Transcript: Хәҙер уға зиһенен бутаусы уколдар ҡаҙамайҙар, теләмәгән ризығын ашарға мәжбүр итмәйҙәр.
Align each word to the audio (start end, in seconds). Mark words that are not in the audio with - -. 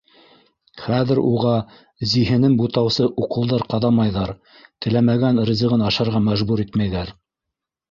Хәҙер 0.85 1.19
уға 1.31 1.51
зиһенен 2.13 2.55
бутаусы 2.63 3.07
уколдар 3.25 3.67
ҡаҙамайҙар, 3.75 4.35
теләмәгән 4.87 5.45
ризығын 5.53 5.87
ашарға 5.93 6.25
мәжбүр 6.33 6.67
итмәйҙәр. 6.67 7.17